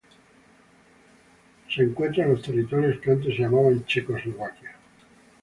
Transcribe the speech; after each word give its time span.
Se 1.69 1.83
encuentra 1.83 2.23
en 2.23 2.31
los 2.31 2.41
territorios 2.41 2.99
que 3.01 3.11
antes 3.11 3.35
se 3.35 3.43
llamaban 3.43 3.85
Checoslovaquia. 3.85 4.75